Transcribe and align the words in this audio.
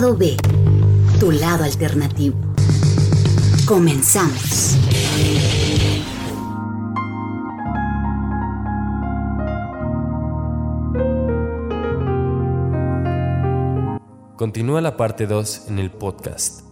Lado 0.00 0.16
B, 0.16 0.34
tu 1.18 1.30
lado 1.30 1.64
alternativo. 1.64 2.34
Comenzamos. 3.66 4.78
Continúa 14.36 14.80
la 14.80 14.96
parte 14.96 15.26
2 15.26 15.68
en 15.68 15.78
el 15.78 15.90
podcast. 15.90 16.62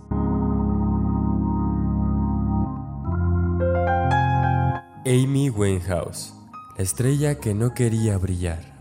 Amy 5.05 5.51
Winehouse, 5.51 6.33
la 6.79 6.83
estrella 6.83 7.39
que 7.39 7.53
no 7.53 7.75
quería 7.75 8.17
brillar. 8.17 8.78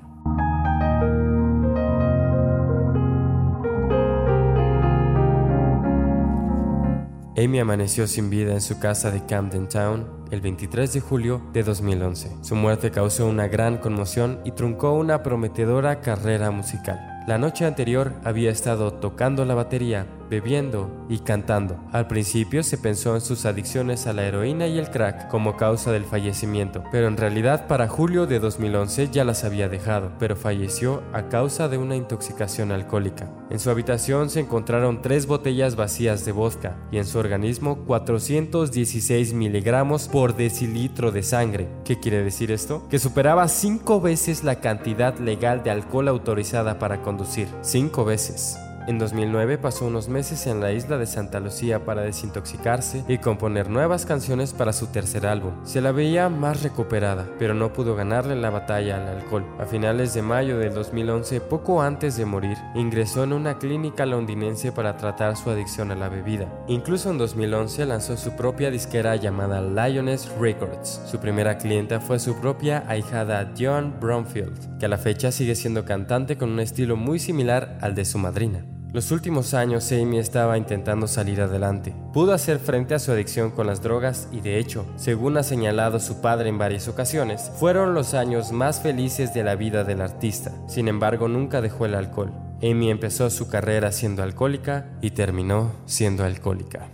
Amy 7.37 7.59
amaneció 7.59 8.07
sin 8.07 8.31
vida 8.31 8.53
en 8.53 8.61
su 8.61 8.79
casa 8.79 9.11
de 9.11 9.23
Camden 9.23 9.69
Town 9.69 10.07
el 10.31 10.41
23 10.41 10.91
de 10.91 10.99
julio 11.01 11.39
de 11.53 11.61
2011. 11.61 12.31
Su 12.41 12.55
muerte 12.55 12.89
causó 12.89 13.27
una 13.27 13.47
gran 13.47 13.77
conmoción 13.77 14.39
y 14.43 14.53
truncó 14.53 14.93
una 14.93 15.21
prometedora 15.21 16.01
carrera 16.01 16.49
musical. 16.49 16.99
La 17.27 17.37
noche 17.37 17.65
anterior 17.65 18.13
había 18.23 18.49
estado 18.49 18.93
tocando 18.99 19.45
la 19.45 19.55
batería, 19.55 20.07
bebiendo 20.29 20.89
y 21.09 21.19
cantando. 21.19 21.77
Al 21.91 22.07
principio 22.07 22.63
se 22.63 22.77
pensó 22.77 23.15
en 23.15 23.21
sus 23.21 23.45
adicciones 23.45 24.07
a 24.07 24.13
la 24.13 24.25
heroína 24.25 24.67
y 24.67 24.77
el 24.77 24.89
crack 24.89 25.29
como 25.29 25.57
causa 25.57 25.91
del 25.91 26.05
fallecimiento, 26.05 26.83
pero 26.91 27.07
en 27.07 27.17
realidad 27.17 27.67
para 27.67 27.87
julio 27.87 28.27
de 28.27 28.39
2011 28.39 29.09
ya 29.11 29.23
las 29.23 29.43
había 29.43 29.69
dejado, 29.69 30.11
pero 30.19 30.35
falleció 30.35 31.03
a 31.13 31.29
causa 31.29 31.69
de 31.69 31.77
una 31.77 31.95
intoxicación 31.95 32.71
alcohólica. 32.71 33.29
En 33.49 33.59
su 33.59 33.69
habitación 33.69 34.29
se 34.29 34.41
encontraron 34.41 35.01
tres 35.01 35.25
botellas 35.25 35.75
vacías 35.75 36.25
de 36.25 36.31
vodka 36.31 36.75
y 36.91 36.97
en 36.97 37.05
su 37.05 37.17
organismo 37.17 37.85
416 37.85 39.33
miligramos 39.33 40.07
por 40.07 40.35
decilitro 40.35 41.11
de 41.11 41.23
sangre. 41.23 41.67
¿Qué 41.85 41.99
quiere 41.99 42.23
decir 42.23 42.51
esto? 42.51 42.87
Que 42.89 42.99
superaba 42.99 43.47
cinco 43.47 44.01
veces 44.01 44.43
la 44.43 44.59
cantidad 44.59 45.17
legal 45.19 45.63
de 45.63 45.71
alcohol 45.71 46.07
autorizada 46.09 46.79
para 46.79 47.01
conducir. 47.01 47.47
Cinco 47.61 48.03
veces. 48.03 48.57
En 48.87 48.99
2009 48.99 49.57
pasó 49.57 49.85
unos 49.85 50.07
meses 50.07 50.47
en 50.47 50.61
la 50.61 50.71
isla 50.71 50.97
de 50.97 51.05
Santa 51.05 51.41
Lucía 51.41 51.83
para 51.83 52.03
desintoxicarse 52.03 53.03
y 53.09 53.17
componer 53.17 53.69
nuevas 53.69 54.05
canciones 54.05 54.53
para 54.53 54.71
su 54.71 54.87
tercer 54.87 55.27
álbum. 55.27 55.51
Se 55.65 55.81
la 55.81 55.91
veía 55.91 56.29
más 56.29 56.63
recuperada, 56.63 57.27
pero 57.37 57.53
no 57.53 57.73
pudo 57.73 57.97
ganarle 57.97 58.37
la 58.37 58.49
batalla 58.49 58.95
al 58.95 59.17
alcohol. 59.17 59.45
A 59.59 59.65
finales 59.65 60.13
de 60.13 60.21
mayo 60.21 60.57
del 60.57 60.73
2011, 60.73 61.41
poco 61.41 61.81
antes 61.81 62.15
de 62.15 62.23
morir, 62.23 62.55
ingresó 62.75 63.25
en 63.25 63.33
una 63.33 63.57
clínica 63.57 64.05
londinense 64.05 64.71
para 64.71 64.95
tratar 64.95 65.35
su 65.35 65.49
adicción 65.49 65.91
a 65.91 65.95
la 65.95 66.07
bebida. 66.07 66.47
Incluso 66.69 67.11
en 67.11 67.17
2011 67.17 67.85
lanzó 67.87 68.15
su 68.15 68.37
propia 68.37 68.71
disquera 68.71 69.17
llamada 69.17 69.61
Lioness 69.61 70.31
Records. 70.39 71.01
Su 71.05 71.19
primera 71.19 71.57
clienta 71.57 71.99
fue 71.99 72.19
su 72.19 72.35
propia 72.39 72.85
ahijada 72.87 73.51
John 73.59 73.95
Bromfield, 73.99 74.77
que 74.79 74.85
a 74.85 74.89
la 74.89 74.97
fecha 74.97 75.33
sigue 75.33 75.55
siendo 75.55 75.83
cantante 75.83 76.37
con 76.37 76.51
un 76.51 76.61
estilo 76.61 76.95
muy 76.95 77.19
similar 77.19 77.77
al 77.81 77.93
de 77.93 78.05
su 78.05 78.17
madrina. 78.17 78.63
Los 78.93 79.11
últimos 79.11 79.53
años 79.53 79.91
Amy 79.91 80.17
estaba 80.17 80.57
intentando 80.57 81.07
salir 81.07 81.41
adelante. 81.41 81.93
Pudo 82.13 82.33
hacer 82.33 82.57
frente 82.57 82.95
a 82.95 82.99
su 82.99 83.11
adicción 83.11 83.51
con 83.51 83.67
las 83.67 83.81
drogas 83.81 84.29
y 84.31 84.39
de 84.39 84.59
hecho, 84.59 84.85
según 84.95 85.37
ha 85.37 85.43
señalado 85.43 85.99
su 85.99 86.21
padre 86.21 86.47
en 86.47 86.57
varias 86.57 86.87
ocasiones, 86.87 87.51
fueron 87.59 87.93
los 87.93 88.13
años 88.13 88.53
más 88.53 88.81
felices 88.81 89.33
de 89.33 89.43
la 89.43 89.55
vida 89.55 89.83
del 89.83 90.01
artista. 90.01 90.51
Sin 90.67 90.87
embargo, 90.87 91.27
nunca 91.27 91.61
dejó 91.61 91.85
el 91.85 91.95
alcohol. 91.95 92.31
Amy 92.63 92.89
empezó 92.89 93.29
su 93.29 93.49
carrera 93.49 93.91
siendo 93.91 94.23
alcohólica 94.23 94.87
y 95.01 95.11
terminó 95.11 95.73
siendo 95.85 96.23
alcohólica. 96.23 96.89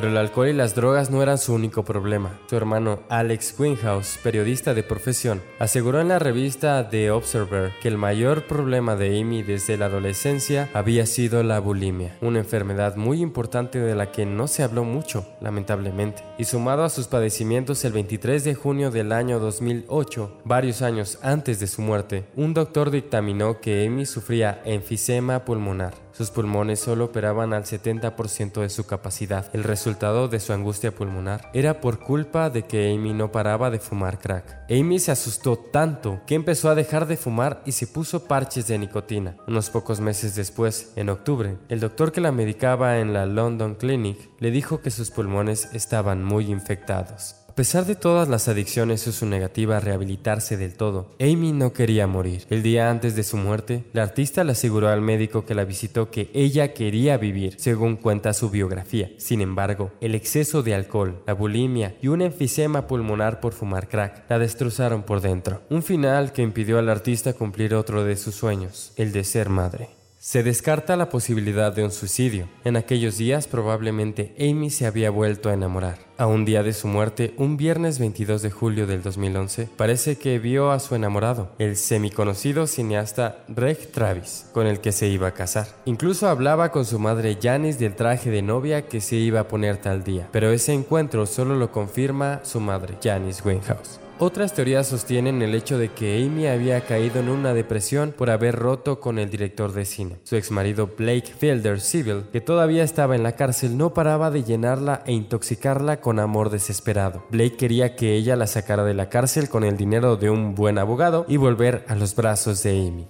Pero 0.00 0.12
el 0.12 0.16
alcohol 0.16 0.48
y 0.48 0.54
las 0.54 0.74
drogas 0.74 1.10
no 1.10 1.22
eran 1.22 1.36
su 1.36 1.52
único 1.52 1.84
problema. 1.84 2.40
Su 2.48 2.56
hermano 2.56 3.00
Alex 3.10 3.54
Winhouse, 3.58 4.18
periodista 4.22 4.72
de 4.72 4.82
profesión, 4.82 5.42
aseguró 5.58 6.00
en 6.00 6.08
la 6.08 6.18
revista 6.18 6.88
The 6.88 7.10
Observer 7.10 7.72
que 7.82 7.88
el 7.88 7.98
mayor 7.98 8.46
problema 8.46 8.96
de 8.96 9.20
Amy 9.20 9.42
desde 9.42 9.76
la 9.76 9.84
adolescencia 9.84 10.70
había 10.72 11.04
sido 11.04 11.42
la 11.42 11.60
bulimia, 11.60 12.16
una 12.22 12.38
enfermedad 12.38 12.96
muy 12.96 13.20
importante 13.20 13.78
de 13.78 13.94
la 13.94 14.10
que 14.10 14.24
no 14.24 14.48
se 14.48 14.62
habló 14.62 14.84
mucho, 14.84 15.26
lamentablemente. 15.42 16.22
Y 16.38 16.44
sumado 16.44 16.84
a 16.84 16.88
sus 16.88 17.06
padecimientos 17.06 17.84
el 17.84 17.92
23 17.92 18.42
de 18.42 18.54
junio 18.54 18.90
del 18.90 19.12
año 19.12 19.38
2008, 19.38 20.38
varios 20.46 20.80
años 20.80 21.18
antes 21.20 21.60
de 21.60 21.66
su 21.66 21.82
muerte, 21.82 22.24
un 22.36 22.54
doctor 22.54 22.90
dictaminó 22.90 23.60
que 23.60 23.86
Amy 23.86 24.06
sufría 24.06 24.62
enfisema 24.64 25.44
pulmonar 25.44 25.92
sus 26.20 26.30
pulmones 26.30 26.80
solo 26.80 27.06
operaban 27.06 27.54
al 27.54 27.64
70% 27.64 28.60
de 28.60 28.68
su 28.68 28.84
capacidad. 28.84 29.48
El 29.54 29.64
resultado 29.64 30.28
de 30.28 30.38
su 30.38 30.52
angustia 30.52 30.94
pulmonar 30.94 31.50
era 31.54 31.80
por 31.80 31.98
culpa 31.98 32.50
de 32.50 32.64
que 32.66 32.92
Amy 32.92 33.14
no 33.14 33.32
paraba 33.32 33.70
de 33.70 33.78
fumar 33.78 34.18
crack. 34.18 34.66
Amy 34.68 34.98
se 34.98 35.12
asustó 35.12 35.56
tanto 35.56 36.20
que 36.26 36.34
empezó 36.34 36.68
a 36.68 36.74
dejar 36.74 37.06
de 37.06 37.16
fumar 37.16 37.62
y 37.64 37.72
se 37.72 37.86
puso 37.86 38.24
parches 38.24 38.66
de 38.66 38.78
nicotina. 38.78 39.36
Unos 39.48 39.70
pocos 39.70 40.00
meses 40.00 40.34
después, 40.34 40.92
en 40.94 41.08
octubre, 41.08 41.56
el 41.70 41.80
doctor 41.80 42.12
que 42.12 42.20
la 42.20 42.32
medicaba 42.32 42.98
en 42.98 43.14
la 43.14 43.24
London 43.24 43.74
Clinic 43.74 44.18
le 44.40 44.50
dijo 44.50 44.82
que 44.82 44.90
sus 44.90 45.10
pulmones 45.10 45.70
estaban 45.72 46.22
muy 46.22 46.50
infectados. 46.50 47.36
A 47.50 47.54
pesar 47.56 47.84
de 47.84 47.96
todas 47.96 48.28
las 48.28 48.46
adicciones 48.46 49.08
y 49.08 49.12
su 49.12 49.26
negativa 49.26 49.76
a 49.76 49.80
rehabilitarse 49.80 50.56
del 50.56 50.74
todo, 50.74 51.10
Amy 51.18 51.50
no 51.50 51.72
quería 51.72 52.06
morir. 52.06 52.46
El 52.48 52.62
día 52.62 52.88
antes 52.90 53.16
de 53.16 53.24
su 53.24 53.36
muerte, 53.36 53.82
la 53.92 54.04
artista 54.04 54.44
le 54.44 54.52
aseguró 54.52 54.88
al 54.88 55.00
médico 55.00 55.44
que 55.44 55.56
la 55.56 55.64
visitó 55.64 56.12
que 56.12 56.30
ella 56.32 56.72
quería 56.74 57.18
vivir, 57.18 57.56
según 57.58 57.96
cuenta 57.96 58.34
su 58.34 58.50
biografía. 58.50 59.10
Sin 59.18 59.40
embargo, 59.40 59.90
el 60.00 60.14
exceso 60.14 60.62
de 60.62 60.76
alcohol, 60.76 61.24
la 61.26 61.34
bulimia 61.34 61.96
y 62.00 62.06
un 62.06 62.22
enfisema 62.22 62.86
pulmonar 62.86 63.40
por 63.40 63.52
fumar 63.52 63.88
crack 63.88 64.30
la 64.30 64.38
destrozaron 64.38 65.02
por 65.02 65.20
dentro. 65.20 65.60
Un 65.70 65.82
final 65.82 66.32
que 66.32 66.42
impidió 66.42 66.78
al 66.78 66.88
artista 66.88 67.32
cumplir 67.32 67.74
otro 67.74 68.04
de 68.04 68.16
sus 68.16 68.36
sueños, 68.36 68.92
el 68.94 69.10
de 69.10 69.24
ser 69.24 69.48
madre. 69.48 69.99
Se 70.22 70.42
descarta 70.42 70.96
la 70.96 71.08
posibilidad 71.08 71.72
de 71.72 71.82
un 71.82 71.90
suicidio. 71.90 72.46
En 72.62 72.76
aquellos 72.76 73.16
días 73.16 73.46
probablemente 73.46 74.34
Amy 74.38 74.68
se 74.68 74.84
había 74.84 75.08
vuelto 75.08 75.48
a 75.48 75.54
enamorar. 75.54 75.96
A 76.18 76.26
un 76.26 76.44
día 76.44 76.62
de 76.62 76.74
su 76.74 76.88
muerte, 76.88 77.32
un 77.38 77.56
viernes 77.56 77.98
22 77.98 78.42
de 78.42 78.50
julio 78.50 78.86
del 78.86 79.02
2011, 79.02 79.70
parece 79.78 80.18
que 80.18 80.38
vio 80.38 80.72
a 80.72 80.78
su 80.78 80.94
enamorado, 80.94 81.52
el 81.58 81.74
semiconocido 81.74 82.66
cineasta 82.66 83.38
Reg 83.48 83.92
Travis, 83.92 84.44
con 84.52 84.66
el 84.66 84.80
que 84.80 84.92
se 84.92 85.08
iba 85.08 85.28
a 85.28 85.32
casar. 85.32 85.68
Incluso 85.86 86.28
hablaba 86.28 86.70
con 86.70 86.84
su 86.84 86.98
madre 86.98 87.38
Janice 87.40 87.78
del 87.78 87.96
traje 87.96 88.28
de 88.28 88.42
novia 88.42 88.88
que 88.88 89.00
se 89.00 89.16
iba 89.16 89.40
a 89.40 89.48
poner 89.48 89.78
tal 89.78 90.04
día, 90.04 90.28
pero 90.32 90.50
ese 90.50 90.74
encuentro 90.74 91.24
solo 91.24 91.56
lo 91.56 91.72
confirma 91.72 92.40
su 92.44 92.60
madre, 92.60 92.98
Janice 93.02 93.40
Winehouse. 93.42 94.09
Otras 94.22 94.52
teorías 94.52 94.86
sostienen 94.86 95.40
el 95.40 95.54
hecho 95.54 95.78
de 95.78 95.88
que 95.94 96.22
Amy 96.22 96.46
había 96.46 96.82
caído 96.82 97.20
en 97.20 97.30
una 97.30 97.54
depresión 97.54 98.12
por 98.12 98.28
haber 98.28 98.54
roto 98.54 99.00
con 99.00 99.18
el 99.18 99.30
director 99.30 99.72
de 99.72 99.86
cine. 99.86 100.18
Su 100.24 100.36
exmarido 100.36 100.90
Blake 100.94 101.32
Fielder 101.38 101.80
Civil, 101.80 102.24
que 102.30 102.42
todavía 102.42 102.84
estaba 102.84 103.16
en 103.16 103.22
la 103.22 103.32
cárcel, 103.32 103.78
no 103.78 103.94
paraba 103.94 104.30
de 104.30 104.44
llenarla 104.44 105.02
e 105.06 105.14
intoxicarla 105.14 106.02
con 106.02 106.18
amor 106.18 106.50
desesperado. 106.50 107.24
Blake 107.30 107.56
quería 107.56 107.96
que 107.96 108.14
ella 108.14 108.36
la 108.36 108.46
sacara 108.46 108.84
de 108.84 108.92
la 108.92 109.08
cárcel 109.08 109.48
con 109.48 109.64
el 109.64 109.78
dinero 109.78 110.18
de 110.18 110.28
un 110.28 110.54
buen 110.54 110.76
abogado 110.76 111.24
y 111.26 111.38
volver 111.38 111.86
a 111.88 111.94
los 111.94 112.14
brazos 112.14 112.62
de 112.62 112.72
Amy. 112.72 113.08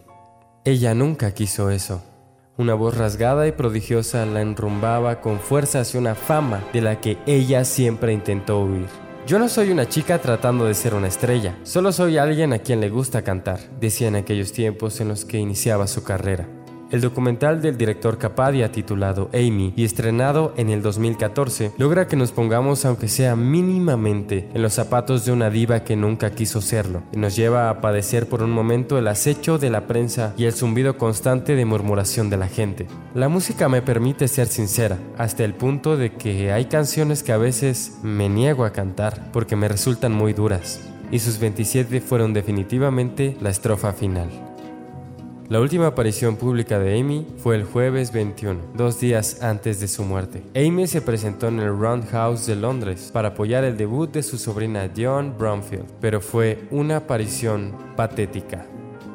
Ella 0.65 0.95
nunca 0.95 1.35
quiso 1.35 1.71
eso. 1.71 2.05
Una 2.57 2.75
voz 2.75 2.97
rasgada 2.97 3.49
y 3.49 3.53
prodigiosa 3.53 4.25
la 4.27 4.43
enrumbaba 4.43 5.21
con 5.21 5.41
fuerza 5.41 5.81
hacia 5.81 5.99
una 5.99 6.15
fama 6.15 6.63
de 6.73 6.83
la 6.83 7.01
que 7.01 7.19
ella 7.27 7.65
siempre 7.65 8.13
intentó 8.13 8.61
huir. 8.61 9.10
Yo 9.31 9.39
no 9.39 9.49
soy 9.49 9.71
una 9.71 9.89
chica 9.89 10.19
tratando 10.21 10.65
de 10.65 10.75
ser 10.75 10.93
una 10.93 11.07
estrella, 11.07 11.57
solo 11.63 11.93
soy 11.93 12.19
alguien 12.19 12.53
a 12.53 12.59
quien 12.59 12.81
le 12.81 12.89
gusta 12.89 13.23
cantar, 13.23 13.61
decía 13.79 14.09
en 14.09 14.17
aquellos 14.17 14.51
tiempos 14.51 15.01
en 15.01 15.07
los 15.07 15.25
que 15.25 15.39
iniciaba 15.39 15.87
su 15.87 16.03
carrera. 16.03 16.49
El 16.91 17.01
documental 17.01 17.63
del 17.63 17.79
director 17.79 18.19
Capadia 18.19 18.73
titulado 18.73 19.31
Amy 19.33 19.73
y 19.77 19.85
estrenado 19.85 20.53
en 20.57 20.71
el 20.71 20.83
2014 20.83 21.71
logra 21.79 22.09
que 22.09 22.17
nos 22.17 22.33
pongamos 22.33 22.85
aunque 22.85 23.07
sea 23.07 23.37
mínimamente 23.37 24.49
en 24.55 24.63
los 24.63 24.73
zapatos 24.73 25.25
de 25.25 25.31
una 25.31 25.51
diva 25.51 25.85
que 25.85 25.95
nunca 25.95 26.33
quiso 26.33 26.61
serlo 26.61 27.05
y 27.13 27.19
nos 27.19 27.37
lleva 27.37 27.71
a 27.71 27.81
padecer 27.81 28.29
por 28.29 28.43
un 28.43 28.51
momento 28.51 28.99
el 28.99 29.07
acecho 29.07 29.57
de 29.57 29.71
la 29.71 29.87
prensa 29.87 30.35
y 30.37 30.47
el 30.47 30.53
zumbido 30.53 30.99
constante 30.99 31.55
de 31.55 31.65
murmuración 31.65 32.29
de 32.29 32.39
la 32.39 32.49
gente. 32.49 32.89
La 33.15 33.29
música 33.29 33.69
me 33.69 33.83
permite 33.83 34.27
ser 34.27 34.49
sincera 34.49 34.99
hasta 35.17 35.45
el 35.45 35.55
punto 35.55 35.97
de 35.97 36.15
que 36.15 36.51
hay 36.51 36.65
canciones 36.65 37.23
que 37.23 37.33
a 37.33 37.39
veces 37.39 37.99
me 38.03 38.29
niego 38.29 38.65
a 38.65 38.73
cantar 38.73 39.31
porque 39.33 39.55
me 39.55 39.69
resultan 39.69 40.11
muy 40.11 40.33
duras 40.33 40.81
y 41.13 41.21
sus 41.21 41.39
27 41.39 42.01
fueron 42.01 42.33
definitivamente 42.33 43.37
la 43.41 43.51
estrofa 43.51 43.93
final. 43.93 44.50
La 45.51 45.59
última 45.59 45.89
aparición 45.89 46.37
pública 46.37 46.79
de 46.79 47.01
Amy 47.01 47.27
fue 47.39 47.57
el 47.57 47.65
jueves 47.65 48.13
21, 48.13 48.61
dos 48.77 49.01
días 49.01 49.43
antes 49.43 49.81
de 49.81 49.89
su 49.89 50.05
muerte. 50.05 50.45
Amy 50.55 50.87
se 50.87 51.03
presentó 51.03 51.49
en 51.49 51.59
el 51.59 51.77
Roundhouse 51.77 52.47
de 52.47 52.55
Londres 52.55 53.11
para 53.13 53.31
apoyar 53.31 53.65
el 53.65 53.77
debut 53.77 54.13
de 54.13 54.23
su 54.23 54.39
sobrina 54.39 54.87
Dion 54.87 55.37
Bromfield, 55.37 55.87
pero 56.01 56.21
fue 56.21 56.69
una 56.71 56.99
aparición 56.99 57.75
patética. 57.97 58.65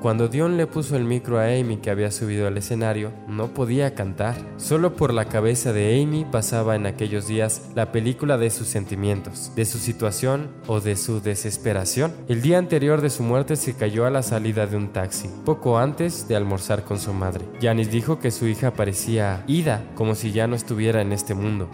Cuando 0.01 0.27
Dion 0.27 0.57
le 0.57 0.67
puso 0.67 0.95
el 0.95 1.03
micro 1.03 1.39
a 1.39 1.45
Amy 1.45 1.77
que 1.77 1.89
había 1.89 2.11
subido 2.11 2.47
al 2.47 2.57
escenario, 2.57 3.11
no 3.27 3.53
podía 3.53 3.95
cantar. 3.95 4.35
Solo 4.57 4.95
por 4.95 5.13
la 5.13 5.25
cabeza 5.25 5.73
de 5.73 6.01
Amy 6.01 6.25
pasaba 6.25 6.75
en 6.75 6.85
aquellos 6.85 7.27
días 7.27 7.69
la 7.73 7.91
película 7.91 8.37
de 8.37 8.49
sus 8.51 8.67
sentimientos, 8.67 9.51
de 9.55 9.65
su 9.65 9.79
situación 9.79 10.49
o 10.67 10.79
de 10.79 10.95
su 10.95 11.21
desesperación. 11.21 12.13
El 12.27 12.41
día 12.41 12.59
anterior 12.59 13.01
de 13.01 13.09
su 13.09 13.23
muerte 13.23 13.55
se 13.55 13.75
cayó 13.75 14.05
a 14.05 14.11
la 14.11 14.21
salida 14.21 14.67
de 14.67 14.77
un 14.77 14.89
taxi, 14.89 15.29
poco 15.43 15.79
antes 15.79 16.27
de 16.27 16.35
almorzar 16.35 16.83
con 16.83 16.99
su 16.99 17.13
madre. 17.13 17.45
Janice 17.61 17.91
dijo 17.91 18.19
que 18.19 18.31
su 18.31 18.47
hija 18.47 18.73
parecía 18.73 19.43
ida, 19.47 19.83
como 19.95 20.15
si 20.15 20.31
ya 20.31 20.47
no 20.47 20.55
estuviera 20.55 21.01
en 21.01 21.13
este 21.13 21.33
mundo. 21.33 21.67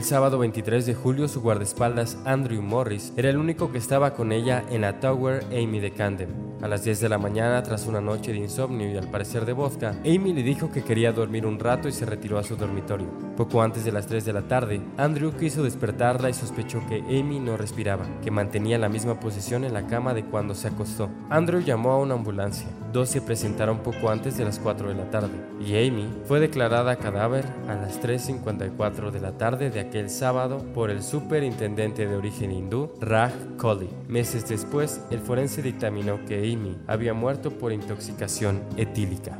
Aquel 0.00 0.08
sábado 0.08 0.38
23 0.38 0.86
de 0.86 0.94
julio 0.94 1.28
su 1.28 1.42
guardaespaldas 1.42 2.16
Andrew 2.24 2.62
Morris 2.62 3.12
era 3.18 3.28
el 3.28 3.36
único 3.36 3.70
que 3.70 3.76
estaba 3.76 4.14
con 4.14 4.32
ella 4.32 4.64
en 4.70 4.80
la 4.80 4.98
Tower 4.98 5.44
Amy 5.52 5.78
de 5.78 5.90
Camden. 5.90 6.30
A 6.62 6.68
las 6.68 6.84
10 6.84 7.00
de 7.00 7.10
la 7.10 7.18
mañana, 7.18 7.62
tras 7.62 7.86
una 7.86 8.00
noche 8.00 8.32
de 8.32 8.38
insomnio 8.38 8.90
y 8.90 8.96
al 8.96 9.10
parecer 9.10 9.44
de 9.44 9.52
vodka, 9.52 9.90
Amy 10.06 10.32
le 10.32 10.42
dijo 10.42 10.72
que 10.72 10.82
quería 10.82 11.12
dormir 11.12 11.44
un 11.44 11.58
rato 11.58 11.86
y 11.86 11.92
se 11.92 12.06
retiró 12.06 12.38
a 12.38 12.42
su 12.42 12.56
dormitorio. 12.56 13.08
Poco 13.36 13.60
antes 13.60 13.84
de 13.84 13.92
las 13.92 14.06
3 14.06 14.24
de 14.24 14.32
la 14.32 14.48
tarde, 14.48 14.80
Andrew 14.96 15.32
quiso 15.32 15.62
despertarla 15.62 16.30
y 16.30 16.34
sospechó 16.34 16.80
que 16.88 17.00
Amy 17.00 17.38
no 17.38 17.58
respiraba, 17.58 18.06
que 18.22 18.30
mantenía 18.30 18.78
la 18.78 18.88
misma 18.88 19.20
posición 19.20 19.64
en 19.64 19.74
la 19.74 19.86
cama 19.86 20.14
de 20.14 20.24
cuando 20.24 20.54
se 20.54 20.68
acostó. 20.68 21.10
Andrew 21.28 21.60
llamó 21.60 21.92
a 21.92 21.98
una 21.98 22.14
ambulancia. 22.14 22.68
Dos 22.92 23.08
se 23.08 23.20
presentaron 23.20 23.78
poco 23.78 24.10
antes 24.10 24.36
de 24.36 24.44
las 24.44 24.58
4 24.58 24.88
de 24.88 24.94
la 24.94 25.10
tarde 25.10 25.30
y 25.64 25.76
Amy 25.76 26.08
fue 26.24 26.40
declarada 26.40 26.96
cadáver 26.96 27.44
a 27.68 27.74
las 27.74 28.02
3.54 28.02 29.10
de 29.12 29.20
la 29.20 29.32
tarde 29.32 29.70
de 29.70 29.78
aquel 29.78 30.10
sábado 30.10 30.58
por 30.74 30.90
el 30.90 31.02
superintendente 31.02 32.08
de 32.08 32.16
origen 32.16 32.50
hindú 32.50 32.90
Raj 33.00 33.32
Kohli. 33.58 33.88
Meses 34.08 34.48
después, 34.48 35.00
el 35.10 35.20
forense 35.20 35.62
dictaminó 35.62 36.24
que 36.26 36.52
Amy 36.52 36.76
había 36.88 37.14
muerto 37.14 37.52
por 37.52 37.72
intoxicación 37.72 38.60
etílica. 38.76 39.38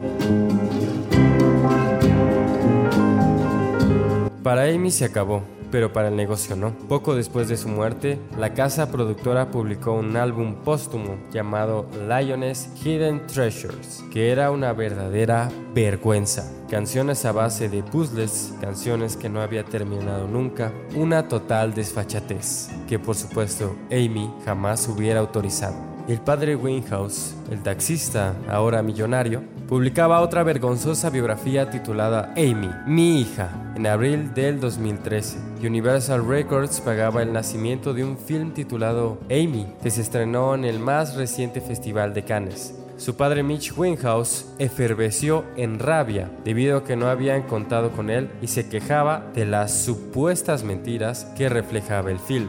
Para 4.44 4.64
Amy 4.64 4.93
se 4.93 5.05
acabó 5.05 5.43
pero 5.70 5.93
para 5.93 6.08
el 6.08 6.17
negocio 6.17 6.56
no. 6.56 6.72
Poco 6.88 7.14
después 7.14 7.49
de 7.49 7.56
su 7.56 7.69
muerte, 7.69 8.19
la 8.38 8.55
casa 8.55 8.90
productora 8.90 9.50
publicó 9.50 9.93
un 9.93 10.17
álbum 10.17 10.55
póstumo 10.64 11.17
llamado 11.32 11.87
Lioness 12.08 12.70
Hidden 12.82 13.26
Treasures, 13.26 14.05
que 14.12 14.31
era 14.31 14.50
una 14.50 14.72
verdadera 14.72 15.49
vergüenza. 15.75 16.50
Canciones 16.69 17.25
a 17.25 17.32
base 17.32 17.69
de 17.69 17.82
puzzles, 17.82 18.55
canciones 18.61 19.17
que 19.17 19.28
no 19.28 19.40
había 19.40 19.64
terminado 19.64 20.28
nunca, 20.28 20.72
una 20.94 21.28
total 21.28 21.75
desfachatez, 21.75 22.70
que 22.88 22.99
por 22.99 23.16
supuesto 23.16 23.76
Amy 23.90 24.32
jamás 24.44 24.87
hubiera 24.88 25.20
autorizado. 25.20 26.00
El 26.11 26.21
padre 26.21 26.57
Winhouse, 26.57 27.37
el 27.53 27.62
taxista, 27.62 28.35
ahora 28.49 28.83
millonario, 28.83 29.45
publicaba 29.69 30.23
otra 30.23 30.43
vergonzosa 30.43 31.09
biografía 31.09 31.71
titulada 31.71 32.33
Amy, 32.37 32.69
mi 32.85 33.21
hija, 33.21 33.73
en 33.77 33.87
abril 33.87 34.35
del 34.35 34.59
2013. 34.59 35.39
Universal 35.65 36.27
Records 36.27 36.81
pagaba 36.81 37.23
el 37.23 37.33
nacimiento 37.33 37.95
de 37.95 38.03
un 38.03 38.19
film 38.19 38.51
titulado 38.53 39.21
Amy, 39.31 39.73
que 39.85 39.93
se 39.93 40.01
estrenó 40.01 40.57
en 40.57 40.65
el 40.65 40.81
más 40.81 41.15
reciente 41.15 41.61
festival 41.61 42.12
de 42.12 42.25
Cannes. 42.25 42.75
Su 42.97 43.15
padre 43.15 43.45
Mitch 43.45 43.73
Winhouse 43.79 44.47
eferveció 44.59 45.45
en 45.57 45.79
rabia 45.79 46.29
debido 46.45 46.79
a 46.79 46.85
que 46.85 46.97
no 46.97 47.07
habían 47.07 47.43
contado 47.43 47.93
con 47.93 48.11
él 48.11 48.33
y 48.43 48.49
se 48.49 48.69
quejaba 48.69 49.31
de 49.33 49.47
las 49.47 49.73
supuestas 49.73 50.65
mentiras 50.65 51.27
que 51.37 51.49
reflejaba 51.49 52.11
el 52.11 52.19
film. 52.19 52.49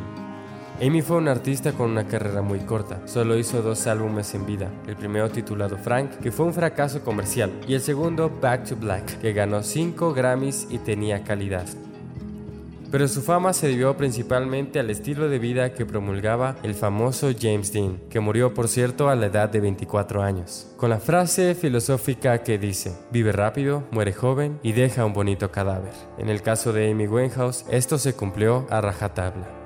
Amy 0.81 1.03
fue 1.03 1.17
un 1.17 1.27
artista 1.27 1.73
con 1.73 1.91
una 1.91 2.07
carrera 2.07 2.41
muy 2.41 2.59
corta. 2.61 3.01
Solo 3.05 3.37
hizo 3.37 3.61
dos 3.61 3.85
álbumes 3.85 4.33
en 4.33 4.47
vida. 4.47 4.71
El 4.87 4.95
primero 4.95 5.29
titulado 5.29 5.77
Frank, 5.77 6.17
que 6.17 6.31
fue 6.31 6.47
un 6.47 6.55
fracaso 6.55 7.01
comercial, 7.03 7.51
y 7.67 7.75
el 7.75 7.81
segundo 7.81 8.31
Back 8.41 8.67
to 8.69 8.75
Black, 8.75 9.19
que 9.19 9.31
ganó 9.31 9.61
5 9.61 10.11
Grammys 10.15 10.65
y 10.71 10.79
tenía 10.79 11.23
calidad. 11.23 11.67
Pero 12.89 13.07
su 13.07 13.21
fama 13.21 13.53
se 13.53 13.67
debió 13.67 13.95
principalmente 13.95 14.79
al 14.79 14.89
estilo 14.89 15.29
de 15.29 15.37
vida 15.37 15.73
que 15.75 15.85
promulgaba 15.85 16.55
el 16.63 16.73
famoso 16.73 17.29
James 17.39 17.71
Dean, 17.71 17.99
que 18.09 18.19
murió 18.19 18.55
por 18.55 18.67
cierto 18.67 19.07
a 19.07 19.15
la 19.15 19.27
edad 19.27 19.49
de 19.49 19.59
24 19.59 20.23
años, 20.23 20.67
con 20.77 20.89
la 20.89 20.99
frase 20.99 21.53
filosófica 21.53 22.39
que 22.39 22.57
dice, 22.57 22.97
vive 23.11 23.31
rápido, 23.31 23.83
muere 23.91 24.13
joven 24.13 24.59
y 24.63 24.71
deja 24.71 25.05
un 25.05 25.13
bonito 25.13 25.51
cadáver. 25.51 25.93
En 26.17 26.29
el 26.29 26.41
caso 26.41 26.73
de 26.73 26.89
Amy 26.89 27.07
Winehouse, 27.07 27.65
esto 27.69 27.99
se 27.99 28.15
cumplió 28.15 28.65
a 28.71 28.81
rajatabla. 28.81 29.60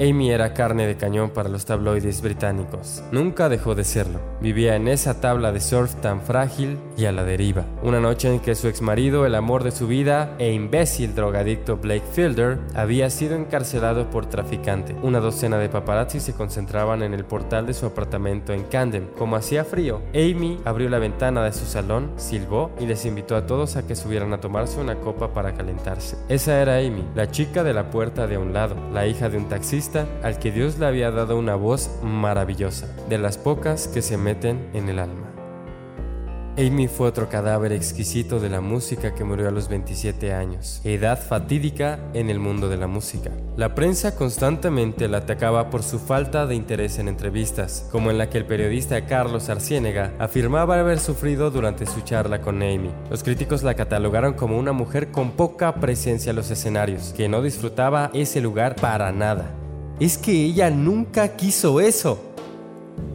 Amy 0.00 0.30
era 0.30 0.54
carne 0.54 0.86
de 0.86 0.96
cañón 0.96 1.30
para 1.30 1.48
los 1.48 1.66
tabloides 1.66 2.22
británicos. 2.22 3.02
Nunca 3.12 3.48
dejó 3.48 3.74
de 3.74 3.84
serlo. 3.84 4.20
Vivía 4.40 4.74
en 4.76 4.88
esa 4.88 5.20
tabla 5.20 5.52
de 5.52 5.60
surf 5.60 5.94
tan 5.96 6.22
frágil 6.22 6.78
y 6.96 7.04
a 7.04 7.12
la 7.12 7.24
deriva. 7.24 7.66
Una 7.82 8.00
noche 8.00 8.32
en 8.32 8.40
que 8.40 8.54
su 8.54 8.68
exmarido, 8.68 9.26
el 9.26 9.34
amor 9.34 9.64
de 9.64 9.70
su 9.70 9.86
vida 9.86 10.34
e 10.38 10.52
imbécil 10.52 11.14
drogadicto 11.14 11.76
Blake 11.76 12.04
Fielder, 12.12 12.58
había 12.74 13.10
sido 13.10 13.36
encarcelado 13.36 14.08
por 14.10 14.26
traficante. 14.26 14.96
Una 15.02 15.20
docena 15.20 15.58
de 15.58 15.68
paparazzi 15.68 16.20
se 16.20 16.32
concentraban 16.32 17.02
en 17.02 17.12
el 17.12 17.24
portal 17.24 17.66
de 17.66 17.74
su 17.74 17.86
apartamento 17.86 18.52
en 18.52 18.64
Camden. 18.64 19.10
Como 19.18 19.36
hacía 19.36 19.64
frío, 19.64 20.00
Amy 20.14 20.58
abrió 20.64 20.88
la 20.88 20.98
ventana 20.98 21.44
de 21.44 21.52
su 21.52 21.66
salón, 21.66 22.12
silbó 22.16 22.70
y 22.80 22.86
les 22.86 23.04
invitó 23.04 23.36
a 23.36 23.46
todos 23.46 23.76
a 23.76 23.86
que 23.86 23.94
subieran 23.94 24.32
a 24.32 24.40
tomarse 24.40 24.80
una 24.80 24.96
copa 24.96 25.34
para 25.34 25.54
calentarse. 25.54 26.16
Esa 26.28 26.60
era 26.60 26.78
Amy, 26.78 27.04
la 27.14 27.30
chica 27.30 27.62
de 27.62 27.74
la 27.74 27.90
puerta 27.90 28.26
de 28.26 28.38
un 28.38 28.52
lado, 28.52 28.74
la 28.92 29.06
hija 29.06 29.28
de 29.28 29.36
un 29.36 29.48
taxista 29.48 29.81
al 30.22 30.38
que 30.38 30.52
Dios 30.52 30.78
le 30.78 30.86
había 30.86 31.10
dado 31.10 31.36
una 31.36 31.56
voz 31.56 31.90
maravillosa, 32.02 32.86
de 33.08 33.18
las 33.18 33.36
pocas 33.36 33.88
que 33.88 34.00
se 34.00 34.16
meten 34.16 34.70
en 34.74 34.88
el 34.88 35.00
alma. 35.00 35.28
Amy 36.56 36.86
fue 36.86 37.08
otro 37.08 37.28
cadáver 37.28 37.72
exquisito 37.72 38.38
de 38.38 38.50
la 38.50 38.60
música 38.60 39.14
que 39.14 39.24
murió 39.24 39.48
a 39.48 39.50
los 39.50 39.68
27 39.68 40.34
años, 40.34 40.82
edad 40.84 41.18
fatídica 41.18 41.98
en 42.12 42.30
el 42.30 42.38
mundo 42.38 42.68
de 42.68 42.76
la 42.76 42.86
música. 42.86 43.30
La 43.56 43.74
prensa 43.74 44.14
constantemente 44.14 45.08
la 45.08 45.18
atacaba 45.18 45.70
por 45.70 45.82
su 45.82 45.98
falta 45.98 46.46
de 46.46 46.54
interés 46.54 46.98
en 46.98 47.08
entrevistas, 47.08 47.88
como 47.90 48.10
en 48.10 48.18
la 48.18 48.28
que 48.28 48.38
el 48.38 48.44
periodista 48.44 49.06
Carlos 49.06 49.48
Arciénega 49.48 50.12
afirmaba 50.18 50.78
haber 50.78 51.00
sufrido 51.00 51.50
durante 51.50 51.86
su 51.86 52.02
charla 52.02 52.40
con 52.40 52.62
Amy. 52.62 52.90
Los 53.10 53.24
críticos 53.24 53.62
la 53.62 53.74
catalogaron 53.74 54.34
como 54.34 54.58
una 54.58 54.72
mujer 54.72 55.10
con 55.10 55.32
poca 55.32 55.74
presencia 55.76 56.30
en 56.30 56.36
los 56.36 56.50
escenarios, 56.50 57.14
que 57.16 57.28
no 57.28 57.42
disfrutaba 57.42 58.10
ese 58.12 58.42
lugar 58.42 58.76
para 58.76 59.10
nada 59.10 59.56
es 60.00 60.18
que 60.18 60.32
ella 60.32 60.70
nunca 60.70 61.36
quiso 61.36 61.80
eso. 61.80 62.18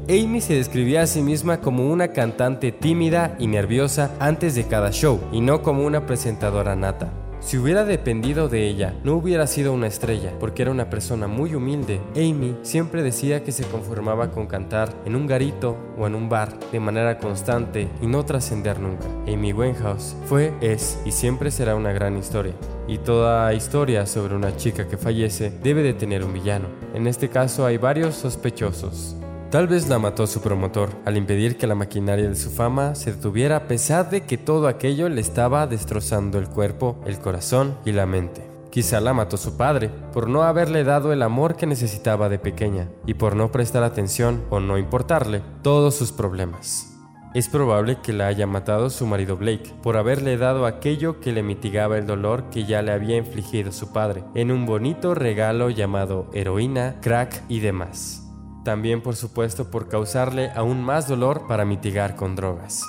Amy 0.10 0.40
se 0.40 0.54
describía 0.54 1.02
a 1.02 1.08
sí 1.08 1.22
misma 1.22 1.60
como 1.60 1.92
una 1.92 2.10
cantante 2.10 2.72
tímida 2.72 3.36
y 3.40 3.48
nerviosa 3.48 4.12
antes 4.20 4.56
de 4.56 4.66
cada 4.66 4.92
show 4.92 5.20
y 5.34 5.42
no 5.42 5.62
como 5.62 5.86
una 5.86 6.06
presentadora 6.06 6.76
nata. 6.76 7.12
Si 7.48 7.58
hubiera 7.58 7.86
dependido 7.86 8.50
de 8.50 8.68
ella, 8.68 8.94
no 9.06 9.14
hubiera 9.14 9.48
sido 9.48 9.72
una 9.72 9.88
estrella, 9.88 10.34
porque 10.38 10.64
era 10.64 10.72
una 10.72 10.90
persona 10.90 11.28
muy 11.28 11.56
humilde. 11.56 12.02
Amy 12.14 12.58
siempre 12.62 13.04
decía 13.04 13.42
que 13.42 13.54
se 13.54 13.64
conformaba 13.64 14.32
con 14.32 14.48
cantar 14.48 14.94
en 15.06 15.16
un 15.16 15.28
garito 15.28 15.78
o 15.98 16.06
en 16.08 16.16
un 16.16 16.28
bar 16.28 16.60
de 16.74 16.82
manera 16.82 17.20
constante 17.20 17.88
y 18.02 18.08
no 18.08 18.26
trascender 18.26 18.82
nunca. 18.82 19.08
Amy 19.32 19.54
Winehouse 19.54 20.18
fue, 20.26 20.52
es 20.60 21.00
y 21.06 21.12
siempre 21.12 21.50
será 21.50 21.78
una 21.78 21.94
gran 21.94 22.18
historia. 22.18 22.52
Y 22.86 22.98
toda 22.98 23.54
historia 23.54 24.06
sobre 24.08 24.36
una 24.36 24.58
chica 24.58 24.86
que 24.90 24.98
fallece 24.98 25.50
debe 25.64 25.84
de 25.84 25.94
tener 25.94 26.26
un 26.26 26.34
villano. 26.34 26.68
En 26.94 27.08
este 27.08 27.30
caso 27.30 27.66
hay 27.66 27.78
varios 27.78 28.16
sospechosos. 28.16 29.16
Tal 29.50 29.70
vez 29.70 29.88
la 29.88 29.98
mató 29.98 30.28
su 30.28 30.42
promotor 30.42 30.90
al 31.06 31.16
impedir 31.16 31.56
que 31.58 31.68
la 31.68 31.76
maquinaria 31.76 32.28
de 32.28 32.36
su 32.36 32.50
fama 32.50 32.96
se 32.96 33.14
detuviera 33.14 33.56
a 33.56 33.68
pesar 33.68 34.10
de 34.10 34.26
que 34.26 34.38
todo 34.38 34.68
aquello 34.68 35.08
le 35.08 35.22
estaba 35.22 35.68
destrozando 35.68 36.38
el 36.38 36.50
cuerpo, 36.50 36.98
el 37.06 37.18
corazón 37.20 37.78
y 37.86 37.94
la 37.94 38.06
mente. 38.06 38.46
Quizá 38.72 39.00
la 39.00 39.14
mató 39.14 39.38
su 39.38 39.56
padre 39.56 39.90
por 40.12 40.28
no 40.28 40.44
haberle 40.44 40.84
dado 40.84 41.14
el 41.14 41.22
amor 41.22 41.56
que 41.56 41.66
necesitaba 41.66 42.28
de 42.28 42.40
pequeña 42.40 42.90
y 43.06 43.14
por 43.14 43.38
no 43.38 43.50
prestar 43.50 43.84
atención 43.84 44.44
o 44.50 44.60
no 44.60 44.78
importarle 44.78 45.42
todos 45.62 45.96
sus 45.96 46.12
problemas. 46.12 46.94
Es 47.34 47.48
probable 47.48 48.00
que 48.04 48.12
la 48.12 48.28
haya 48.28 48.48
matado 48.48 48.90
su 48.90 49.06
marido 49.06 49.38
Blake 49.38 49.74
por 49.82 49.96
haberle 49.96 50.36
dado 50.36 50.66
aquello 50.66 51.22
que 51.22 51.32
le 51.32 51.42
mitigaba 51.42 51.98
el 51.98 52.06
dolor 52.06 52.50
que 52.50 52.66
ya 52.66 52.82
le 52.82 52.92
había 52.92 53.16
infligido 53.16 53.72
su 53.72 53.94
padre 53.94 54.26
en 54.36 54.52
un 54.52 54.66
bonito 54.66 55.16
regalo 55.16 55.70
llamado 55.70 56.30
heroína, 56.34 56.98
crack 57.02 57.44
y 57.48 57.62
demás 57.62 58.27
también 58.68 59.00
por 59.00 59.16
supuesto 59.16 59.72
por 59.72 59.88
causarle 59.88 60.52
aún 60.54 60.84
más 60.84 61.08
dolor 61.08 61.48
para 61.48 61.64
mitigar 61.64 62.18
con 62.18 62.36
drogas. 62.36 62.84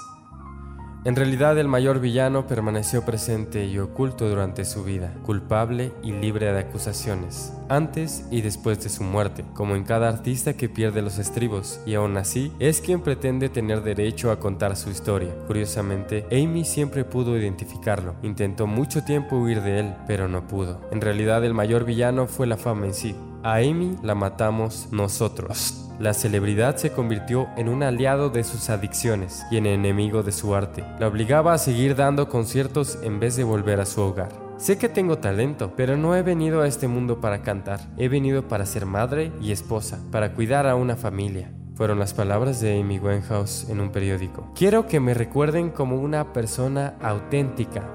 En 1.05 1.15
realidad 1.15 1.57
el 1.57 1.69
mayor 1.69 2.01
villano 2.01 2.49
permaneció 2.49 3.05
presente 3.05 3.65
y 3.65 3.79
oculto 3.79 4.29
durante 4.29 4.65
su 4.65 4.83
vida, 4.83 5.15
culpable 5.25 5.93
y 6.03 6.11
libre 6.11 6.53
de 6.53 6.59
acusaciones, 6.59 7.53
antes 7.69 8.27
y 8.33 8.41
después 8.41 8.83
de 8.83 8.89
su 8.89 9.05
muerte, 9.05 9.45
como 9.55 9.77
en 9.77 9.85
cada 9.85 10.09
artista 10.09 10.55
que 10.55 10.69
pierde 10.69 11.01
los 11.01 11.21
estribos, 11.21 11.79
y 11.87 11.95
aún 11.95 12.17
así 12.17 12.53
es 12.59 12.81
quien 12.81 13.01
pretende 13.01 13.49
tener 13.49 13.85
derecho 13.85 14.33
a 14.33 14.41
contar 14.41 14.75
su 14.75 14.91
historia. 14.91 15.33
Curiosamente, 15.47 16.27
Amy 16.33 16.65
siempre 16.65 17.05
pudo 17.05 17.39
identificarlo, 17.39 18.17
intentó 18.25 18.67
mucho 18.67 19.05
tiempo 19.05 19.37
huir 19.37 19.63
de 19.63 19.79
él, 19.79 19.95
pero 20.09 20.27
no 20.27 20.49
pudo. 20.49 20.81
En 20.91 21.01
realidad 21.01 21.45
el 21.45 21.55
mayor 21.55 21.85
villano 21.85 22.27
fue 22.27 22.49
la 22.49 22.57
fama 22.57 22.87
en 22.87 22.95
sí. 22.95 23.15
A 23.43 23.57
Amy 23.57 23.97
la 24.03 24.17
matamos 24.17 24.89
nosotros. 24.91 25.85
La 26.01 26.13
celebridad 26.13 26.77
se 26.77 26.93
convirtió 26.93 27.49
en 27.57 27.69
un 27.69 27.83
aliado 27.83 28.31
de 28.31 28.43
sus 28.43 28.69
adicciones 28.69 29.45
y 29.51 29.57
en 29.57 29.67
enemigo 29.67 30.23
de 30.23 30.33
su 30.33 30.55
arte. 30.55 30.85
La 30.99 31.07
obligaba 31.07 31.53
a 31.53 31.59
seguir 31.59 31.95
dando 31.95 32.29
conciertos 32.29 32.99
en 33.03 33.21
vez 33.21 33.37
de 33.37 33.45
volver 33.45 33.81
a 33.81 33.87
su 33.87 34.01
hogar. 34.03 34.31
Sé 34.59 34.77
que 34.77 34.89
tengo 34.89 35.19
talento, 35.19 35.73
pero 35.77 35.97
no 35.97 36.17
he 36.17 36.23
venido 36.23 36.63
a 36.63 36.67
este 36.67 36.89
mundo 36.89 37.21
para 37.21 37.43
cantar. 37.43 37.81
He 37.97 38.09
venido 38.09 38.49
para 38.49 38.67
ser 38.67 38.87
madre 38.87 39.33
y 39.41 39.53
esposa, 39.53 40.01
para 40.11 40.33
cuidar 40.33 40.67
a 40.67 40.75
una 40.75 40.97
familia. 40.97 41.53
Fueron 41.77 42.01
las 42.01 42.15
palabras 42.15 42.61
de 42.61 42.81
Amy 42.81 42.99
Winehouse 42.99 43.69
en 43.71 43.79
un 43.79 43.91
periódico. 43.91 44.53
Quiero 44.57 44.89
que 44.89 44.99
me 44.99 45.15
recuerden 45.15 45.71
como 45.71 45.95
una 45.95 46.33
persona 46.33 46.95
auténtica, 47.01 47.89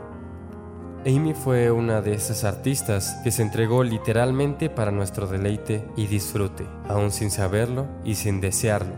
Amy 1.05 1.33
fue 1.33 1.69
una 1.69 2.01
de 2.01 2.13
esas 2.13 2.45
artistas 2.45 3.19
que 3.23 3.31
se 3.31 3.41
entregó 3.41 3.83
literalmente 3.83 4.69
para 4.69 4.91
nuestro 4.91 5.27
deleite 5.27 5.85
y 5.97 6.07
disfrute, 6.07 6.65
aún 6.87 7.11
sin 7.11 7.29
saberlo 7.29 7.87
y 8.05 8.15
sin 8.15 8.39
desearlo. 8.39 8.93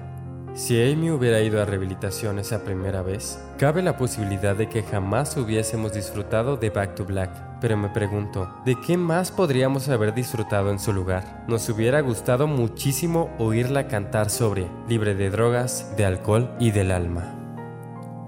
Si 0.54 0.82
Amy 0.82 1.12
hubiera 1.12 1.42
ido 1.42 1.62
a 1.62 1.66
rehabilitación 1.66 2.40
esa 2.40 2.64
primera 2.64 3.02
vez, 3.02 3.40
cabe 3.58 3.82
la 3.82 3.98
posibilidad 3.98 4.56
de 4.56 4.70
que 4.70 4.84
jamás 4.84 5.36
hubiésemos 5.36 5.94
disfrutado 5.94 6.56
de 6.56 6.70
Back 6.70 6.96
to 6.96 7.06
Black. 7.06 7.60
Pero 7.60 7.76
me 7.76 7.90
pregunto, 7.90 8.54
¿de 8.66 8.80
qué 8.80 8.96
más 8.96 9.32
podríamos 9.32 9.90
haber 9.90 10.14
disfrutado 10.14 10.72
en 10.72 10.80
su 10.80 10.94
lugar? 10.94 11.44
Nos 11.48 11.68
hubiera 11.68 12.00
gustado 12.02 12.48
muchísimo 12.48 13.36
oírla 13.38 13.88
cantar 13.88 14.30
sobre, 14.30 14.68
libre 14.88 15.16
de 15.16 15.30
drogas, 15.30 15.92
de 15.98 16.06
alcohol 16.06 16.56
y 16.60 16.72
del 16.72 16.92
alma. 16.92 17.45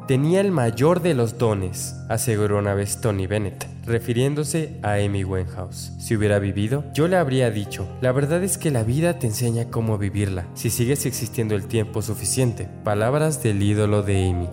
Tenía 0.07 0.39
el 0.39 0.53
mayor 0.53 1.01
de 1.01 1.13
los 1.13 1.37
dones, 1.37 1.93
aseguró 2.07 2.59
una 2.59 2.73
vez 2.73 3.01
Tony 3.01 3.27
Bennett, 3.27 3.67
refiriéndose 3.85 4.79
a 4.81 4.93
Amy 4.93 5.25
Winehouse. 5.25 5.91
Si 5.99 6.15
hubiera 6.15 6.39
vivido, 6.39 6.85
yo 6.93 7.09
le 7.09 7.17
habría 7.17 7.51
dicho, 7.51 7.85
la 7.99 8.13
verdad 8.13 8.41
es 8.41 8.57
que 8.57 8.71
la 8.71 8.83
vida 8.83 9.19
te 9.19 9.27
enseña 9.27 9.69
cómo 9.69 9.97
vivirla, 9.97 10.47
si 10.53 10.69
sigues 10.69 11.05
existiendo 11.05 11.55
el 11.55 11.67
tiempo 11.67 12.01
suficiente. 12.01 12.69
Palabras 12.85 13.43
del 13.43 13.61
ídolo 13.61 14.01
de 14.01 14.29
Amy. 14.29 14.47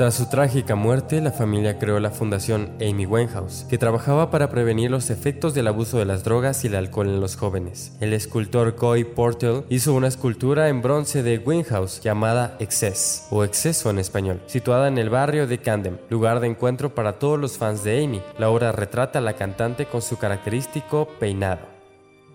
Tras 0.00 0.14
su 0.14 0.30
trágica 0.30 0.76
muerte, 0.76 1.20
la 1.20 1.30
familia 1.30 1.78
creó 1.78 2.00
la 2.00 2.10
fundación 2.10 2.70
Amy 2.80 3.04
Winehouse, 3.04 3.66
que 3.68 3.76
trabajaba 3.76 4.30
para 4.30 4.48
prevenir 4.48 4.90
los 4.90 5.10
efectos 5.10 5.52
del 5.52 5.66
abuso 5.66 5.98
de 5.98 6.06
las 6.06 6.24
drogas 6.24 6.64
y 6.64 6.68
el 6.68 6.76
alcohol 6.76 7.08
en 7.08 7.20
los 7.20 7.36
jóvenes. 7.36 7.94
El 8.00 8.14
escultor 8.14 8.76
Coy 8.76 9.04
Portel 9.04 9.64
hizo 9.68 9.92
una 9.92 10.08
escultura 10.08 10.70
en 10.70 10.80
bronce 10.80 11.22
de 11.22 11.36
Winehouse 11.36 12.00
llamada 12.00 12.56
Excess, 12.60 13.26
o 13.28 13.44
Exceso 13.44 13.90
en 13.90 13.98
español, 13.98 14.40
situada 14.46 14.88
en 14.88 14.96
el 14.96 15.10
barrio 15.10 15.46
de 15.46 15.58
Camden, 15.58 16.00
lugar 16.08 16.40
de 16.40 16.46
encuentro 16.46 16.94
para 16.94 17.18
todos 17.18 17.38
los 17.38 17.58
fans 17.58 17.84
de 17.84 18.02
Amy. 18.02 18.22
La 18.38 18.48
obra 18.48 18.72
retrata 18.72 19.18
a 19.18 19.22
la 19.22 19.34
cantante 19.34 19.84
con 19.84 20.00
su 20.00 20.16
característico 20.16 21.10
peinado. 21.18 21.79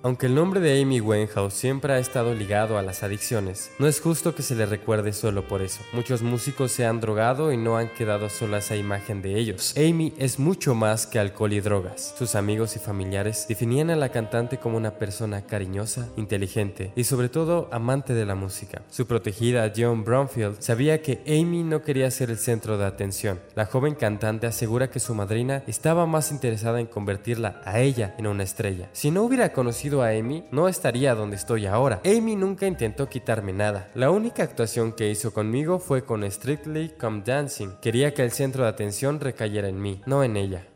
Aunque 0.05 0.27
el 0.27 0.35
nombre 0.35 0.59
de 0.59 0.79
Amy 0.79 1.01
Winehouse 1.01 1.55
siempre 1.55 1.91
ha 1.93 1.97
estado 1.97 2.35
ligado 2.35 2.77
a 2.77 2.83
las 2.83 3.01
adicciones, 3.01 3.71
no 3.79 3.87
es 3.87 3.99
justo 3.99 4.35
que 4.35 4.43
se 4.43 4.53
le 4.53 4.67
recuerde 4.67 5.13
solo 5.13 5.47
por 5.47 5.63
eso. 5.63 5.81
Muchos 5.93 6.21
músicos 6.21 6.71
se 6.71 6.85
han 6.85 7.01
drogado 7.01 7.51
y 7.51 7.57
no 7.57 7.75
han 7.75 7.89
quedado 7.89 8.29
solo 8.29 8.55
esa 8.55 8.75
imagen 8.75 9.23
de 9.23 9.39
ellos. 9.39 9.73
Amy 9.75 10.13
es 10.19 10.37
mucho 10.37 10.75
más 10.75 11.07
que 11.07 11.17
alcohol 11.17 11.53
y 11.53 11.59
drogas. 11.59 12.13
Sus 12.19 12.35
amigos 12.35 12.75
y 12.75 12.79
familiares 12.79 13.47
definían 13.49 13.89
a 13.89 13.95
la 13.95 14.09
cantante 14.09 14.59
como 14.59 14.77
una 14.77 14.99
persona 14.99 15.47
cariñosa, 15.47 16.07
inteligente 16.17 16.93
y 16.95 17.05
sobre 17.05 17.29
todo 17.29 17.67
amante 17.71 18.13
de 18.13 18.27
la 18.27 18.35
música. 18.35 18.83
Su 18.91 19.07
protegida 19.07 19.73
John 19.75 20.03
Bromfield 20.03 20.57
sabía 20.61 21.01
que 21.01 21.23
Amy 21.25 21.63
no 21.63 21.81
quería 21.81 22.11
ser 22.11 22.29
el 22.29 22.37
centro 22.37 22.77
de 22.77 22.85
atención. 22.85 23.39
La 23.55 23.65
joven 23.65 23.95
cantante 23.95 24.45
asegura 24.45 24.91
que 24.91 24.99
su 24.99 25.15
madrina 25.15 25.63
estaba 25.65 26.05
más 26.05 26.31
interesada 26.31 26.79
en 26.79 26.85
convertirla 26.85 27.59
a 27.65 27.79
ella 27.79 28.13
en 28.19 28.27
una 28.27 28.43
estrella. 28.43 28.87
Si 28.93 29.09
no 29.09 29.23
hubiera 29.23 29.51
conocido 29.51 29.94
a 30.01 30.09
Amy, 30.09 30.45
no 30.51 30.67
estaría 30.67 31.15
donde 31.15 31.35
estoy 31.35 31.65
ahora. 31.65 32.01
Amy 32.05 32.35
nunca 32.35 32.67
intentó 32.67 33.09
quitarme 33.09 33.53
nada. 33.53 33.89
La 33.95 34.11
única 34.11 34.43
actuación 34.43 34.93
que 34.93 35.09
hizo 35.09 35.33
conmigo 35.33 35.79
fue 35.79 36.03
con 36.03 36.29
Strictly 36.29 36.89
Come 36.99 37.23
Dancing. 37.25 37.69
Quería 37.81 38.13
que 38.13 38.23
el 38.23 38.31
centro 38.31 38.63
de 38.63 38.69
atención 38.69 39.19
recayera 39.19 39.67
en 39.67 39.81
mí, 39.81 40.01
no 40.05 40.23
en 40.23 40.37
ella. 40.37 40.67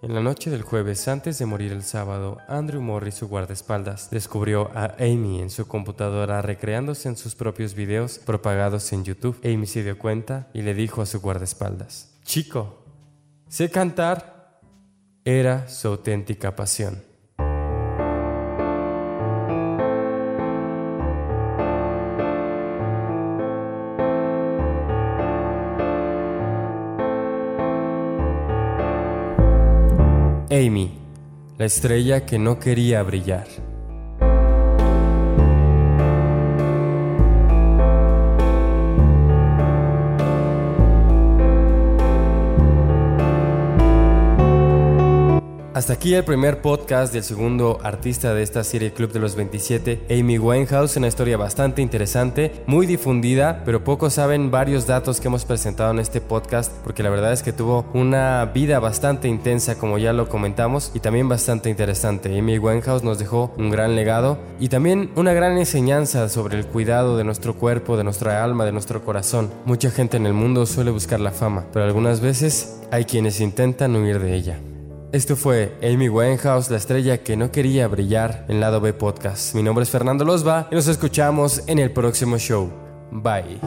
En 0.00 0.14
la 0.14 0.20
noche 0.20 0.48
del 0.48 0.62
jueves, 0.62 1.08
antes 1.08 1.40
de 1.40 1.46
morir 1.46 1.72
el 1.72 1.82
sábado, 1.82 2.38
Andrew 2.46 2.80
Morris, 2.80 3.16
su 3.16 3.26
guardaespaldas, 3.26 4.10
descubrió 4.10 4.70
a 4.72 4.94
Amy 5.00 5.40
en 5.40 5.50
su 5.50 5.66
computadora 5.66 6.40
recreándose 6.40 7.08
en 7.08 7.16
sus 7.16 7.34
propios 7.34 7.74
videos 7.74 8.20
propagados 8.20 8.92
en 8.92 9.02
YouTube. 9.02 9.40
Amy 9.44 9.66
se 9.66 9.82
dio 9.82 9.98
cuenta 9.98 10.50
y 10.54 10.62
le 10.62 10.74
dijo 10.74 11.02
a 11.02 11.06
su 11.06 11.20
guardaespaldas, 11.20 12.14
Chico, 12.22 12.84
sé 13.48 13.70
cantar. 13.70 14.60
Era 15.24 15.68
su 15.68 15.88
auténtica 15.88 16.54
pasión. 16.54 17.07
Amy, 30.50 30.90
la 31.58 31.66
estrella 31.66 32.24
que 32.24 32.38
no 32.38 32.58
quería 32.58 33.02
brillar. 33.02 33.46
Hasta 45.78 45.92
aquí 45.92 46.12
el 46.12 46.24
primer 46.24 46.60
podcast 46.60 47.12
del 47.12 47.22
segundo 47.22 47.78
artista 47.84 48.34
de 48.34 48.42
esta 48.42 48.64
serie 48.64 48.92
Club 48.92 49.12
de 49.12 49.20
los 49.20 49.36
27, 49.36 50.06
Amy 50.10 50.36
Winehouse, 50.36 50.96
una 50.96 51.06
historia 51.06 51.36
bastante 51.36 51.82
interesante, 51.82 52.64
muy 52.66 52.84
difundida, 52.84 53.62
pero 53.64 53.84
pocos 53.84 54.14
saben 54.14 54.50
varios 54.50 54.88
datos 54.88 55.20
que 55.20 55.28
hemos 55.28 55.44
presentado 55.44 55.92
en 55.92 56.00
este 56.00 56.20
podcast, 56.20 56.72
porque 56.82 57.04
la 57.04 57.10
verdad 57.10 57.32
es 57.32 57.44
que 57.44 57.52
tuvo 57.52 57.86
una 57.94 58.44
vida 58.46 58.80
bastante 58.80 59.28
intensa, 59.28 59.78
como 59.78 59.98
ya 59.98 60.12
lo 60.12 60.28
comentamos, 60.28 60.90
y 60.94 60.98
también 60.98 61.28
bastante 61.28 61.70
interesante. 61.70 62.36
Amy 62.36 62.58
Winehouse 62.58 63.04
nos 63.04 63.20
dejó 63.20 63.54
un 63.56 63.70
gran 63.70 63.94
legado 63.94 64.36
y 64.58 64.70
también 64.70 65.12
una 65.14 65.32
gran 65.32 65.58
enseñanza 65.58 66.28
sobre 66.28 66.58
el 66.58 66.66
cuidado 66.66 67.16
de 67.16 67.22
nuestro 67.22 67.54
cuerpo, 67.54 67.96
de 67.96 68.02
nuestra 68.02 68.42
alma, 68.42 68.64
de 68.64 68.72
nuestro 68.72 69.04
corazón. 69.04 69.48
Mucha 69.64 69.92
gente 69.92 70.16
en 70.16 70.26
el 70.26 70.34
mundo 70.34 70.66
suele 70.66 70.90
buscar 70.90 71.20
la 71.20 71.30
fama, 71.30 71.66
pero 71.72 71.84
algunas 71.84 72.20
veces 72.20 72.80
hay 72.90 73.04
quienes 73.04 73.38
intentan 73.40 73.94
huir 73.94 74.18
de 74.18 74.34
ella. 74.34 74.58
Esto 75.10 75.36
fue 75.36 75.74
Amy 75.82 76.10
Winehouse, 76.10 76.68
la 76.70 76.76
estrella 76.76 77.22
que 77.22 77.34
no 77.34 77.50
quería 77.50 77.88
brillar 77.88 78.44
en 78.48 78.60
Lado 78.60 78.82
B 78.82 78.92
Podcast. 78.92 79.54
Mi 79.54 79.62
nombre 79.62 79.82
es 79.82 79.90
Fernando 79.90 80.22
Losba 80.22 80.68
y 80.70 80.74
nos 80.74 80.86
escuchamos 80.86 81.62
en 81.66 81.78
el 81.78 81.92
próximo 81.92 82.36
show. 82.36 82.70
Bye. 83.10 83.58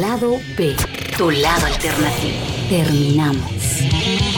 Lado 0.00 0.38
B, 0.56 0.74
tu 1.18 1.30
lado 1.30 1.66
alternativo. 1.66 2.38
Terminamos. 2.70 4.31